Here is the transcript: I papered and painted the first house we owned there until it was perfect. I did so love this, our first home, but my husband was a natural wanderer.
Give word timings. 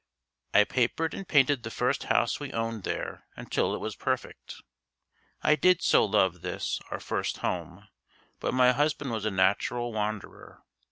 I 0.55 0.63
papered 0.63 1.13
and 1.13 1.27
painted 1.27 1.61
the 1.61 1.69
first 1.69 2.05
house 2.05 2.39
we 2.39 2.51
owned 2.53 2.81
there 2.85 3.27
until 3.35 3.75
it 3.75 3.77
was 3.77 3.95
perfect. 3.95 4.55
I 5.43 5.55
did 5.55 5.83
so 5.83 6.03
love 6.05 6.41
this, 6.41 6.79
our 6.89 6.99
first 6.99 7.37
home, 7.45 7.87
but 8.39 8.51
my 8.51 8.71
husband 8.71 9.11
was 9.11 9.25
a 9.25 9.29
natural 9.29 9.93
wanderer. 9.93 10.63